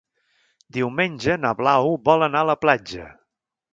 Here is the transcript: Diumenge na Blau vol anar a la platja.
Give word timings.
Diumenge 0.77 1.35
na 1.43 1.51
Blau 1.59 1.93
vol 2.09 2.27
anar 2.29 2.43
a 2.47 2.51
la 2.53 2.57
platja. 2.67 3.07